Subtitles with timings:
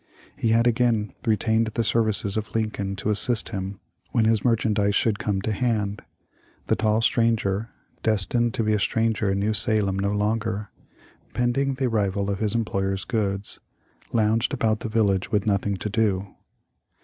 [0.35, 3.79] He had again retained the services of Lincoln to assist him
[4.13, 6.01] when his merchandise should come to hand.
[6.65, 7.69] The tall stranger—
[8.01, 10.71] destined to be a stranger in New Salem no longer—
[11.35, 13.59] pending the arrival of his employer's goods,
[14.11, 16.33] lounged about the village with nothing to do.